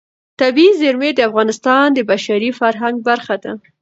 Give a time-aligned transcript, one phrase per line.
[0.41, 3.51] طبیعي زیرمې د افغانستان د بشري فرهنګ برخه ده.